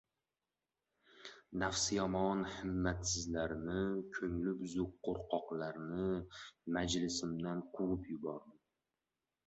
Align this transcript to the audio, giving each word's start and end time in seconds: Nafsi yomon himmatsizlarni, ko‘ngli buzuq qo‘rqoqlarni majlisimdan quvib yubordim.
Nafsi 1.63 1.97
yomon 1.97 2.39
himmatsizlarni, 2.55 3.81
ko‘ngli 4.17 4.57
buzuq 4.63 4.97
qo‘rqoqlarni 5.09 6.11
majlisimdan 6.79 7.67
quvib 7.77 8.15
yubordim. 8.15 8.61